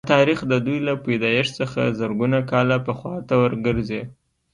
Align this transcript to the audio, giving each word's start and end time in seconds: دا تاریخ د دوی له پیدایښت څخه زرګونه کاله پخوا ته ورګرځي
دا 0.01 0.07
تاریخ 0.15 0.39
د 0.51 0.53
دوی 0.65 0.77
له 0.87 0.93
پیدایښت 1.05 1.51
څخه 1.61 1.81
زرګونه 1.99 2.39
کاله 2.51 2.77
پخوا 2.85 3.15
ته 3.27 3.35
ورګرځي 3.43 4.01